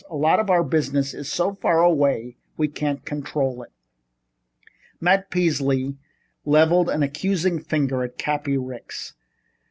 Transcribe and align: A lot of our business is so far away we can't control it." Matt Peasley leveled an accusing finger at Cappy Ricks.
A 0.09 0.15
lot 0.15 0.39
of 0.39 0.49
our 0.49 0.63
business 0.63 1.13
is 1.13 1.31
so 1.31 1.53
far 1.53 1.83
away 1.83 2.35
we 2.57 2.67
can't 2.67 3.05
control 3.05 3.61
it." 3.61 3.69
Matt 4.99 5.29
Peasley 5.29 5.95
leveled 6.43 6.89
an 6.89 7.03
accusing 7.03 7.59
finger 7.59 8.01
at 8.03 8.17
Cappy 8.17 8.57
Ricks. 8.57 9.13